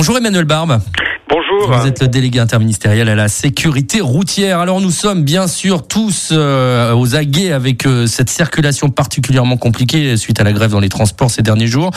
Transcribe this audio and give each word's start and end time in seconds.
Bonjour 0.00 0.16
Emmanuel 0.16 0.46
Barbe. 0.46 0.80
Bonjour. 1.28 1.78
Vous 1.78 1.86
êtes 1.86 2.00
le 2.00 2.08
délégué 2.08 2.38
interministériel 2.38 3.10
à 3.10 3.14
la 3.14 3.28
sécurité 3.28 4.00
routière. 4.00 4.58
Alors 4.58 4.80
nous 4.80 4.90
sommes 4.90 5.24
bien 5.24 5.46
sûr 5.46 5.86
tous 5.86 6.30
euh, 6.32 6.94
aux 6.94 7.16
aguets 7.16 7.52
avec 7.52 7.84
euh, 7.84 8.06
cette 8.06 8.30
circulation 8.30 8.88
particulièrement 8.88 9.58
compliquée 9.58 10.16
suite 10.16 10.40
à 10.40 10.44
la 10.44 10.54
grève 10.54 10.70
dans 10.70 10.80
les 10.80 10.88
transports 10.88 11.30
ces 11.30 11.42
derniers 11.42 11.66
jours. 11.66 11.90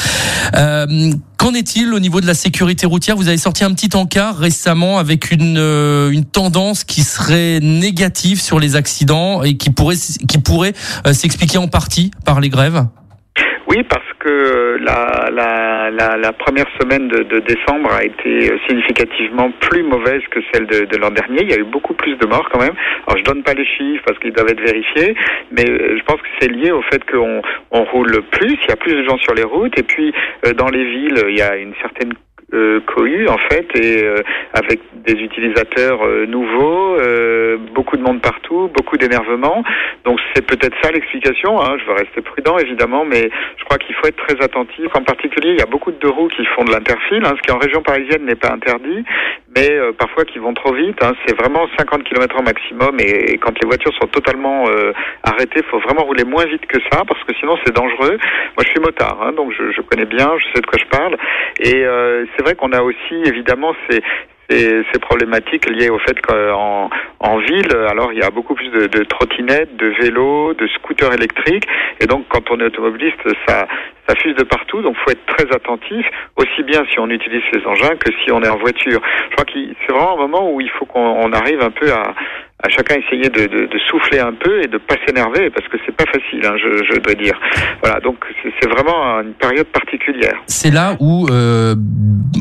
Euh, 0.54 1.13
Qu'en 1.38 1.54
est-il 1.54 1.94
au 1.94 2.00
niveau 2.02 2.20
de 2.20 2.28
la 2.28 2.34
sécurité 2.34 2.86
routière? 2.86 3.16
Vous 3.16 3.29
avez 3.29 3.38
sorti 3.38 3.63
un 3.63 3.71
petit 3.71 3.96
encart 3.96 4.36
récemment 4.36 4.98
avec 4.98 5.32
une, 5.32 5.58
euh, 5.58 6.12
une 6.12 6.26
tendance 6.26 6.84
qui 6.84 7.04
serait 7.04 7.62
négative 7.62 8.42
sur 8.42 8.60
les 8.60 8.76
accidents 8.76 9.44
et 9.44 9.56
qui 9.56 9.70
pourrait, 9.70 9.96
qui 10.28 10.40
pourrait 10.40 10.74
euh, 11.08 11.14
s'expliquer 11.14 11.58
en 11.58 11.70
partie 11.70 12.12
par 12.26 12.42
les 12.42 12.50
grèves? 12.50 12.86
Oui, 13.70 13.78
parce 13.90 14.04
que 14.24 14.78
la, 14.82 15.30
la, 16.18 16.34
première 16.34 16.68
semaine 16.82 17.08
de, 17.08 17.39
décembre 17.39 17.92
a 17.92 18.04
été 18.04 18.52
significativement 18.68 19.52
plus 19.60 19.84
mauvaise 19.84 20.21
que 20.32 20.39
celle 20.54 20.66
de, 20.68 20.97
l'an 20.97 21.11
dernier. 21.11 21.42
Il 21.42 21.50
y 21.50 21.54
a 21.54 21.60
eu 21.60 21.66
beaucoup 21.66 21.93
plus 21.93 22.16
de 22.16 22.25
morts 22.25 22.47
quand 22.52 22.60
même. 22.60 22.75
Alors 23.07 23.18
je 23.18 23.24
donne 23.24 23.44
pas 23.44 23.54
les 23.54 23.66
chiffres 23.66 24.04
parce 24.06 24.18
qu'ils 24.20 24.33
doivent 24.33 24.50
être 24.50 24.61
vérifiés, 24.61 25.16
mais 25.52 25.70
euh, 25.70 25.97
je 25.97 26.04
pense 26.04 26.21
que 26.21 26.28
c'est 26.39 26.52
lié 26.52 26.71
au 26.71 26.82
fait 26.83 27.04
qu'on 27.10 27.42
on 27.71 27.83
roule 27.86 28.21
plus, 28.32 28.57
il 28.64 28.70
y 28.70 28.71
a 28.71 28.75
plus 28.75 28.94
de 28.94 29.04
gens 29.04 29.18
sur 29.18 29.33
les 29.33 29.44
routes, 29.44 29.78
et 29.78 29.83
puis 29.83 30.14
euh, 30.46 30.54
dans 30.54 30.69
les 30.69 30.86
villes, 30.86 31.21
il 31.30 31.38
y 31.38 31.42
a 31.42 31.58
une 31.58 31.74
certaine 31.82 32.14
euh, 32.53 32.80
en 33.28 33.38
fait 33.50 33.67
et 33.75 34.03
euh, 34.03 34.16
avec 34.53 34.80
des 35.06 35.14
utilisateurs 35.14 36.02
euh, 36.03 36.25
nouveaux, 36.25 36.95
euh, 36.95 37.58
beaucoup 37.73 37.98
de 37.98 38.02
monde 38.02 38.22
partout, 38.22 38.70
beaucoup 38.73 38.98
d'énervement. 38.98 39.64
Donc 40.06 40.20
c'est 40.34 40.45
peut-être 40.45 40.75
ça 40.81 40.92
l'explication. 40.92 41.61
Hein. 41.61 41.78
Je 41.80 41.86
veux 41.86 41.94
rester 41.94 42.22
prudent 42.22 42.58
évidemment, 42.58 43.06
mais 43.06 43.30
je 43.58 43.64
crois 43.66 43.78
qu'il 43.78 43.95
faut 43.95 44.08
être 44.08 44.23
très 44.28 44.42
attentif. 44.44 44.88
En 44.94 45.03
particulier, 45.03 45.52
il 45.52 45.59
y 45.59 45.61
a 45.61 45.66
beaucoup 45.66 45.92
de 45.92 45.97
deux 45.97 46.09
roues 46.09 46.30
qui 46.30 46.45
font 46.45 46.64
de 46.64 46.72
l'interfile, 46.72 47.23
hein, 47.25 47.34
ce 47.36 47.42
qui 47.42 47.52
en 47.52 47.59
région 47.59 47.81
parisienne 47.81 48.25
n'est 48.25 48.36
pas 48.36 48.52
interdit, 48.52 49.03
mais 49.56 49.70
euh, 49.70 49.92
parfois 49.94 50.25
qui 50.25 50.39
vont 50.39 50.53
trop 50.53 50.73
vite. 50.73 50.98
Hein. 51.03 51.14
C'est 51.25 51.38
vraiment 51.38 51.67
50 51.78 52.03
km 52.03 52.36
h 52.38 52.44
maximum 52.44 53.00
et, 53.00 53.38
quand 53.38 53.53
les 53.61 53.67
voitures 53.67 53.94
sont 54.00 54.08
totalement 54.08 54.67
euh, 54.67 54.91
arrêtées, 55.23 55.61
faut 55.69 55.80
vraiment 55.80 56.03
rouler 56.03 56.23
moins 56.23 56.45
vite 56.45 56.66
que 56.66 56.80
ça 56.91 57.03
parce 57.08 57.23
que 57.23 57.33
sinon 57.39 57.58
c'est 57.66 57.75
dangereux. 57.75 58.17
Moi, 58.55 58.64
je 58.64 58.69
suis 58.69 58.80
motard, 58.80 59.17
hein, 59.22 59.33
donc 59.33 59.52
je, 59.52 59.72
je, 59.72 59.81
connais 59.81 60.05
bien, 60.05 60.31
je 60.38 60.45
sais 60.53 60.61
de 60.61 60.66
quoi 60.66 60.80
je 60.80 60.97
parle. 60.97 61.17
Et 61.59 61.86
euh, 61.86 62.25
c'est 62.36 62.44
vrai 62.44 62.55
qu'on 62.55 62.72
a 62.72 62.81
aussi 62.81 63.16
évidemment 63.25 63.73
ces, 63.89 64.02
ces, 64.49 64.83
ces, 64.91 64.99
problématiques 64.99 65.69
liées 65.69 65.89
au 65.89 65.99
fait 65.99 66.19
qu'en 66.22 66.89
en 67.19 67.38
ville, 67.38 67.75
alors 67.89 68.11
il 68.11 68.19
y 68.19 68.23
a 68.23 68.30
beaucoup 68.30 68.55
plus 68.55 68.69
de, 68.69 68.88
de 68.88 69.03
trottinettes, 69.03 69.75
de 69.77 69.88
vélos, 70.02 70.53
de 70.53 70.67
scooters 70.67 71.13
électriques, 71.13 71.66
et 71.99 72.05
donc 72.05 72.25
quand 72.30 72.52
on 72.52 72.59
est 72.59 72.66
automobiliste, 72.66 73.21
ça, 73.47 73.67
ça 74.08 74.16
fuse 74.16 74.36
de 74.36 74.44
partout, 74.44 74.81
donc 74.81 74.95
faut 74.97 75.11
être 75.11 75.25
très 75.25 75.45
attentif, 75.55 76.05
aussi 76.36 76.64
bien 76.64 76.83
si 76.91 76.99
on 76.99 77.09
utilise 77.09 77.41
ces 77.53 77.66
engins 77.66 77.95
que 77.95 78.11
si 78.23 78.31
on 78.31 78.41
est 78.41 78.49
en 78.49 78.58
voiture. 78.58 79.02
Je 79.30 79.36
crois 79.36 79.45
que 79.45 79.53
c'est 79.53 79.94
vraiment 79.94 80.14
un 80.14 80.27
moment 80.27 80.52
où 80.52 80.61
il 80.61 80.69
faut 80.71 80.86
qu'on 80.86 81.31
arrive 81.31 81.61
un 81.61 81.71
peu 81.71 81.91
à, 81.91 82.14
à 82.64 82.69
chacun 82.69 82.95
essayer 82.95 83.30
de, 83.30 83.45
de, 83.45 83.66
de, 83.66 83.80
souffler 83.89 84.19
un 84.19 84.33
peu 84.33 84.64
et 84.64 84.67
de 84.67 84.78
pas 84.78 84.95
s'énerver 85.06 85.50
parce 85.50 85.67
que 85.67 85.78
c'est 85.86 85.95
pas 85.95 86.06
facile, 86.06 86.45
hein, 86.45 86.56
je, 86.58 86.83
je, 86.86 87.00
dois 87.00 87.14
dire. 87.14 87.38
Voilà, 87.81 88.00
donc 88.00 88.23
c'est 88.42 88.70
vraiment 88.70 89.20
une 89.20 89.33
période 89.33 89.67
particulière. 89.67 90.42
C'est 90.47 90.72
là 90.72 90.95
où 91.02 91.28
euh, 91.30 91.75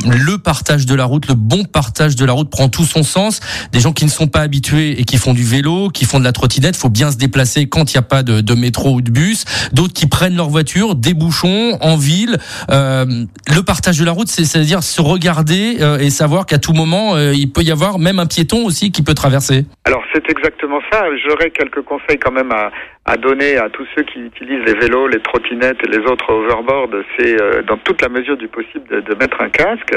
le 0.04 0.38
partage 0.38 0.86
de 0.86 0.94
la 0.94 1.04
route, 1.04 1.26
le 1.26 1.34
bon 1.34 1.64
partage 1.64 2.14
de 2.14 2.24
la 2.24 2.32
route 2.32 2.50
prend 2.50 2.68
tout 2.68 2.84
son 2.84 3.02
sens. 3.02 3.40
Des 3.72 3.80
gens 3.80 3.92
qui 3.92 4.04
ne 4.04 4.10
sont 4.10 4.28
pas 4.28 4.40
habitués 4.40 5.00
et 5.00 5.04
qui 5.04 5.16
font 5.18 5.34
du 5.34 5.42
vélo, 5.42 5.88
qui 5.88 6.04
font 6.04 6.20
de 6.20 6.24
la 6.24 6.32
trottinette, 6.32 6.76
faut 6.76 6.88
bien 6.88 7.10
se 7.10 7.16
déplacer 7.16 7.68
quand 7.68 7.92
il 7.92 7.96
n'y 7.96 8.00
a 8.00 8.06
pas 8.06 8.22
de, 8.22 8.40
de, 8.40 8.54
métro 8.54 8.94
ou 8.94 9.00
de 9.00 9.10
bus. 9.10 9.44
D'autres 9.72 9.92
qui 9.92 10.06
prennent 10.06 10.36
leur 10.36 10.48
voiture, 10.48 10.94
des 10.94 11.14
bouchons 11.14 11.78
en 11.80 11.96
ville. 11.96 12.38
Euh, 12.70 13.24
le 13.52 13.62
partage 13.62 13.98
de 13.98 14.04
la 14.04 14.12
route, 14.12 14.28
c'est-à-dire 14.28 14.84
se 14.84 15.02
regarder 15.02 15.78
euh, 15.80 15.98
et 15.98 16.10
savoir 16.10 16.46
qu'à 16.46 16.58
tout 16.58 16.72
moment, 16.72 17.16
euh, 17.16 17.34
il 17.34 17.50
peut 17.50 17.62
y 17.62 17.72
avoir 17.72 17.98
même 17.98 18.20
un 18.20 18.26
piéton 18.26 18.64
aussi 18.64 18.92
qui 18.92 19.02
peut 19.02 19.14
traverser. 19.14 19.66
Alors 19.84 20.02
c'est 20.12 20.30
exactement 20.30 20.80
ça. 20.90 21.04
J'aurais 21.16 21.50
quelques 21.50 21.82
conseils 21.82 22.18
quand 22.18 22.32
même 22.32 22.52
à, 22.52 22.70
à 23.04 23.16
donner 23.16 23.56
à 23.56 23.68
tous 23.68 23.84
ceux 23.96 24.04
qui 24.04 24.20
utilisent 24.20 24.64
les 24.64 24.74
vélos, 24.74 25.08
les 25.08 25.18
trottinettes 25.18 25.78
et 25.84 25.88
les 25.88 26.06
autres 26.06 26.32
overboards, 26.32 27.02
c'est 27.18 27.40
euh, 27.40 27.62
dans 27.62 27.76
toute 27.78 28.00
la 28.00 28.08
mesure 28.08 28.36
du 28.36 28.46
possible 28.46 29.02
de, 29.02 29.14
mettre 29.16 29.40
un 29.40 29.48
casque. 29.48 29.92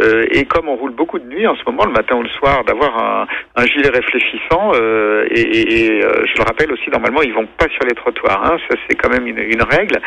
Euh, 0.00 0.24
et 0.30 0.46
comme 0.46 0.68
on 0.68 0.76
roule 0.76 0.92
beaucoup 0.92 1.18
de 1.18 1.26
nuit 1.26 1.46
en 1.46 1.54
ce 1.54 1.62
moment, 1.66 1.84
le 1.84 1.92
matin 1.92 2.16
ou 2.16 2.22
le 2.22 2.30
soir, 2.30 2.64
d'avoir 2.64 3.26
un, 3.56 3.66
gilet 3.66 3.90
réfléchissant. 3.90 4.72
Euh, 4.74 5.26
et, 5.30 6.00
je 6.00 6.38
le 6.38 6.44
rappelle 6.44 6.72
aussi, 6.72 6.88
normalement, 6.88 7.20
ils 7.22 7.34
vont 7.34 7.46
pas 7.58 7.68
sur 7.68 7.84
les 7.84 7.94
trottoirs. 7.94 8.42
Hein, 8.44 8.56
ça, 8.70 8.76
c'est 8.88 8.96
quand 8.96 9.10
même 9.10 9.26
une, 9.26 9.62
règle. 9.62 9.98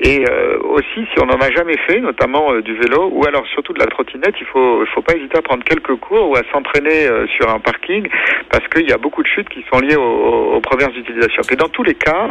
Et 0.00 0.24
aussi, 0.64 1.06
si 1.12 1.20
on 1.22 1.26
n'en 1.26 1.38
a 1.38 1.50
jamais 1.50 1.76
fait, 1.86 2.00
notamment 2.00 2.52
du 2.60 2.74
vélo 2.74 3.08
ou 3.12 3.24
alors 3.26 3.46
surtout 3.46 3.72
de 3.72 3.78
la 3.78 3.86
trottinette, 3.86 4.34
il 4.40 4.46
faut, 4.46 4.84
faut 4.86 5.02
pas 5.02 5.14
hésiter 5.14 5.38
à 5.38 5.42
prendre 5.42 5.62
quelques 5.64 5.94
cours 5.96 6.30
ou 6.30 6.36
à 6.36 6.42
s'entraîner 6.52 7.06
sur 7.36 7.48
un 7.48 7.60
parking 7.60 8.08
parce 8.50 8.66
qu'il 8.68 8.88
y 8.88 8.92
a 8.92 8.93
beaucoup 8.98 9.22
de 9.22 9.28
chutes 9.28 9.48
qui 9.48 9.64
sont 9.72 9.80
liées 9.80 9.96
aux, 9.96 10.54
aux 10.54 10.60
premières 10.60 10.90
utilisations. 10.96 11.42
Et 11.50 11.56
dans 11.56 11.68
tous 11.68 11.82
les 11.82 11.94
cas, 11.94 12.30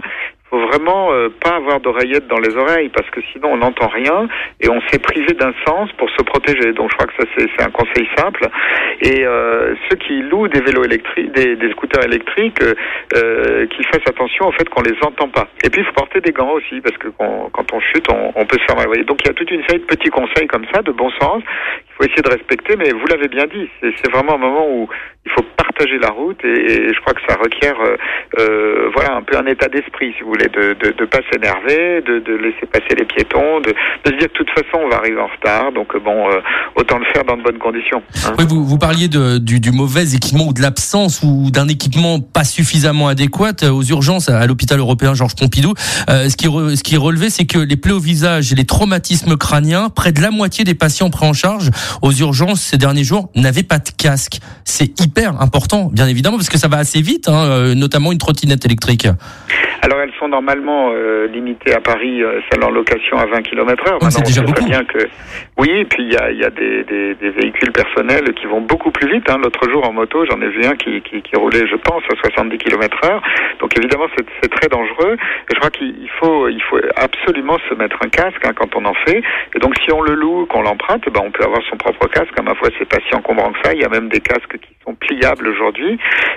faut 0.53 0.68
vraiment 0.68 1.12
euh, 1.12 1.29
pas 1.29 1.56
avoir 1.56 1.79
d'oreillettes 1.79 2.28
dans 2.28 2.38
les 2.38 2.56
oreilles 2.56 2.90
parce 2.90 3.09
que 3.09 3.22
sinon 3.31 3.53
on 3.53 3.57
n'entend 3.57 3.88
rien 3.88 4.28
et 4.62 4.69
on 4.69 4.79
s'est 4.81 5.00
privé 5.00 5.34
d'un 5.34 5.53
sens 5.66 5.91
pour 5.97 6.09
se 6.12 6.22
protéger. 6.22 6.73
Donc 6.73 6.91
je 6.91 6.96
crois 6.96 7.07
que 7.07 7.13
ça 7.18 7.28
c'est 7.35 7.63
un 7.63 7.72
conseil 7.72 8.07
simple. 8.16 8.47
Et 9.02 9.25
euh, 9.25 9.73
ceux 9.90 9.97
qui 9.97 10.22
louent 10.22 10.47
des 10.47 10.62
vélos 10.62 10.84
électriques, 10.84 11.31
des, 11.31 11.72
scooters 11.72 12.06
électriques, 12.06 12.62
euh, 12.62 13.66
qu'ils 13.66 13.85
fassent 13.88 14.07
attention 14.07 14.47
au 14.47 14.52
fait 14.52 14.69
qu'on 14.69 14.84
les 14.84 14.96
entend 15.02 15.28
pas. 15.28 15.47
Et 15.63 15.69
puis 15.72 15.81
il 15.81 15.85
faut 15.85 15.94
porter 15.94 16.22
des 16.22 16.31
gants 16.31 16.52
aussi 16.52 16.81
parce 16.81 16.97
que 16.97 17.07
quand, 17.07 17.73
on 17.73 17.79
chute, 17.79 18.06
on, 18.09 18.46
peut 18.46 18.59
se 18.59 18.66
faire 18.66 18.75
mal. 18.75 19.06
Donc 19.06 19.22
il 19.23 19.28
y 19.28 19.31
a 19.31 19.34
toute 19.34 19.50
une 19.50 19.63
série 19.68 19.79
de 19.79 19.85
petits 19.85 20.09
conseils 20.09 20.47
comme 20.47 20.66
ça, 20.72 20.84
de 20.84 20.91
bon 20.91 21.09
sens, 21.19 21.41
faut 21.97 22.03
essayer 22.03 22.21
de 22.21 22.29
respecter. 22.29 22.75
Mais 22.75 22.91
vous 22.91 23.05
l'avez 23.07 23.27
bien 23.27 23.45
dit, 23.45 23.69
c'est 23.81 24.11
vraiment 24.11 24.35
un 24.35 24.39
moment 24.39 24.67
où 24.69 24.89
il 25.25 25.31
faut 25.31 25.43
partager 25.55 25.97
la 25.99 26.09
route 26.09 26.39
et, 26.43 26.93
je 26.93 26.99
crois 27.01 27.13
que 27.13 27.21
ça 27.27 27.35
requiert 27.41 27.75
euh, 28.39 28.89
voilà 28.93 29.15
un 29.15 29.21
peu 29.21 29.37
un 29.37 29.45
état 29.45 29.69
d'esprit 29.69 30.13
si 30.17 30.23
vous 30.23 30.29
voulez 30.29 30.49
de 30.49 30.73
de, 30.73 30.91
de 30.91 31.05
pas 31.05 31.19
s'énerver 31.31 32.01
de, 32.01 32.19
de 32.19 32.33
laisser 32.35 32.65
passer 32.71 32.95
les 32.97 33.05
piétons 33.05 33.61
de, 33.61 33.69
de 33.69 34.11
se 34.11 34.17
dire 34.17 34.27
de 34.27 34.33
toute 34.33 34.49
façon 34.49 34.83
on 34.83 34.89
va 34.89 34.97
arriver 34.97 35.19
en 35.19 35.27
retard 35.27 35.71
donc 35.71 35.95
bon 36.03 36.29
euh, 36.29 36.41
autant 36.75 36.97
le 36.97 37.05
faire 37.13 37.23
dans 37.23 37.37
de 37.37 37.41
bonnes 37.41 37.57
conditions 37.57 38.03
hein. 38.25 38.33
oui, 38.37 38.45
vous, 38.49 38.65
vous 38.65 38.77
parliez 38.77 39.07
de, 39.07 39.37
du, 39.37 39.61
du 39.61 39.71
mauvais 39.71 40.13
équipement 40.13 40.47
ou 40.47 40.53
de 40.53 40.61
l'absence 40.61 41.21
ou 41.23 41.51
d'un 41.51 41.69
équipement 41.69 42.19
pas 42.19 42.43
suffisamment 42.43 43.07
adéquat 43.07 43.63
aux 43.71 43.83
urgences 43.83 44.27
à 44.29 44.45
l'hôpital 44.45 44.79
européen 44.79 45.13
Georges 45.13 45.35
Pompidou 45.35 45.73
euh, 46.09 46.27
ce 46.29 46.35
qui 46.35 46.47
ce 46.47 46.83
qui 46.83 46.95
est 46.95 46.99
relevé 46.99 47.29
c'est 47.29 47.45
que 47.45 47.59
les 47.59 47.77
plaies 47.77 47.93
au 47.93 47.99
visage 47.99 48.51
et 48.51 48.55
les 48.55 48.65
traumatismes 48.65 49.37
crâniens 49.37 49.89
près 49.89 50.11
de 50.11 50.21
la 50.21 50.31
moitié 50.31 50.65
des 50.65 50.75
patients 50.75 51.09
pris 51.09 51.25
en 51.25 51.33
charge 51.33 51.69
aux 52.01 52.11
urgences 52.11 52.61
ces 52.61 52.77
derniers 52.77 53.03
jours 53.03 53.29
n'avaient 53.35 53.63
pas 53.63 53.79
de 53.79 53.89
casque. 53.97 54.39
C'est 54.63 54.99
hyper 54.99 55.41
important 55.41 55.89
bien 55.91 56.07
évidemment 56.07 56.38
parce 56.38 56.49
que 56.49 56.57
ça 56.57 56.67
va 56.67 56.77
assez 56.77 57.01
vite 57.01 57.27
hein, 57.27 57.45
euh, 57.45 57.75
notamment 57.75 58.11
une 58.11 58.17
trottinette 58.17 58.66
électrique 58.66 59.07
normalement 60.33 60.89
euh, 60.91 61.27
limitées 61.27 61.73
à 61.73 61.79
Paris, 61.79 62.23
euh, 62.23 62.41
celles 62.49 62.63
en 62.63 62.71
location 62.71 63.17
à 63.17 63.27
20 63.27 63.44
km 63.44 63.83
heure. 63.88 63.99
Oh, 64.01 64.09
c'est 64.09 64.25
déjà 64.25 64.41
beaucoup. 64.41 64.66
Bien 64.66 64.83
que... 64.83 64.97
Oui, 65.59 65.69
et 65.69 65.85
puis 65.85 66.03
il 66.03 66.11
y 66.11 66.17
a, 66.17 66.31
y 66.31 66.44
a 66.44 66.49
des, 66.49 66.83
des, 66.85 67.13
des, 67.13 67.29
véhicules 67.29 67.71
personnels 67.71 68.33
qui 68.33 68.47
vont 68.47 68.61
beaucoup 68.61 68.89
plus 68.89 69.07
vite. 69.13 69.29
Hein. 69.29 69.38
L'autre 69.43 69.69
jour 69.69 69.88
en 69.88 69.93
moto, 69.93 70.25
j'en 70.25 70.41
ai 70.41 70.49
vu 70.49 70.66
un 70.66 70.75
qui, 70.75 71.01
qui, 71.01 71.22
qui, 71.22 71.35
roulait, 71.35 71.67
je 71.67 71.75
pense, 71.75 72.01
à 72.11 72.16
70 72.16 72.57
km 72.57 72.97
heure. 73.05 73.22
Donc 73.59 73.77
évidemment, 73.77 74.07
c'est 74.17 74.49
très 74.49 74.67
dangereux. 74.69 75.13
Et 75.13 75.53
je 75.53 75.59
crois 75.59 75.69
qu'il 75.69 76.09
faut, 76.19 76.49
il 76.49 76.61
faut 76.63 76.79
absolument 76.95 77.57
se 77.69 77.75
mettre 77.75 77.97
un 78.03 78.09
casque 78.09 78.43
hein, 78.43 78.53
quand 78.55 78.75
on 78.75 78.85
en 78.85 78.95
fait. 79.05 79.22
Et 79.55 79.59
donc 79.59 79.75
si 79.85 79.91
on 79.91 80.01
le 80.01 80.16
loue, 80.16 80.47
qu'on 80.47 80.63
l'emprunte, 80.63 81.05
ben, 81.13 81.22
on 81.23 81.31
peut 81.31 81.43
avoir 81.43 81.61
son 81.69 81.77
propre 81.77 82.07
casque. 82.07 82.33
À 82.39 82.41
ma 82.41 82.55
foi, 82.55 82.69
c'est 82.79 82.89
pas 82.89 82.97
si 83.07 83.16
encombrant 83.16 83.51
que 83.51 83.59
ça. 83.63 83.73
Il 83.73 83.81
y 83.81 83.85
a 83.85 83.89
même 83.89 84.09
des 84.09 84.22
casques 84.22 84.57
qui 84.57 84.73
sont 84.83 84.95
pliables 84.95 85.47
aujourd'hui. 85.47 85.93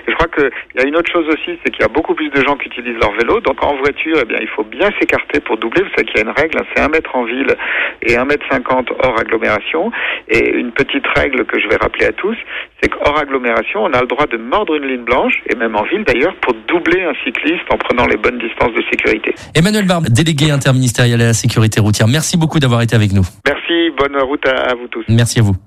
Et 0.07 0.11
je 0.11 0.15
crois 0.15 0.27
qu'il 0.27 0.51
y 0.75 0.79
a 0.79 0.87
une 0.87 0.95
autre 0.95 1.11
chose 1.11 1.27
aussi, 1.29 1.57
c'est 1.63 1.71
qu'il 1.71 1.81
y 1.81 1.85
a 1.85 1.91
beaucoup 1.91 2.13
plus 2.13 2.29
de 2.29 2.41
gens 2.43 2.55
qui 2.55 2.67
utilisent 2.67 2.99
leur 3.01 3.13
vélo. 3.13 3.39
Donc 3.41 3.63
en 3.63 3.75
voiture, 3.87 4.17
eh 4.21 4.25
bien, 4.25 4.39
il 4.41 4.47
faut 4.49 4.63
bien 4.63 4.89
s'écarter 4.99 5.39
pour 5.39 5.57
doubler. 5.57 5.83
Vous 5.83 5.89
savez 5.95 6.05
qu'il 6.05 6.17
y 6.17 6.23
a 6.23 6.25
une 6.27 6.35
règle, 6.35 6.57
hein, 6.59 6.65
c'est 6.75 6.81
1 6.81 6.89
mètre 6.89 7.15
en 7.15 7.23
ville 7.23 7.55
et 8.01 8.15
1 8.17 8.25
mètre 8.25 8.45
50 8.51 8.89
hors 9.03 9.19
agglomération. 9.19 9.91
Et 10.29 10.43
une 10.63 10.71
petite 10.71 11.07
règle 11.15 11.45
que 11.45 11.59
je 11.59 11.67
vais 11.67 11.77
rappeler 11.77 12.05
à 12.05 12.11
tous, 12.11 12.37
c'est 12.81 12.89
qu'hors 12.89 13.17
agglomération, 13.17 13.83
on 13.83 13.93
a 13.93 14.01
le 14.01 14.07
droit 14.07 14.27
de 14.27 14.37
mordre 14.37 14.75
une 14.75 14.87
ligne 14.87 15.03
blanche, 15.03 15.35
et 15.49 15.55
même 15.55 15.75
en 15.75 15.83
ville 15.83 16.03
d'ailleurs, 16.03 16.35
pour 16.41 16.53
doubler 16.67 17.01
un 17.03 17.13
cycliste 17.23 17.67
en 17.71 17.77
prenant 17.77 18.05
les 18.05 18.17
bonnes 18.17 18.39
distances 18.39 18.73
de 18.73 18.83
sécurité. 18.91 19.33
Emmanuel 19.55 19.85
Barbe, 19.85 20.07
délégué 20.09 20.51
interministériel 20.51 21.21
à 21.21 21.27
la 21.27 21.33
sécurité 21.33 21.79
routière, 21.79 22.07
merci 22.07 22.37
beaucoup 22.37 22.59
d'avoir 22.59 22.81
été 22.81 22.95
avec 22.95 23.11
nous. 23.13 23.25
Merci, 23.45 23.91
bonne 23.97 24.17
route 24.21 24.45
à, 24.47 24.71
à 24.71 24.75
vous 24.75 24.87
tous. 24.87 25.05
Merci 25.09 25.39
à 25.39 25.43
vous. 25.43 25.57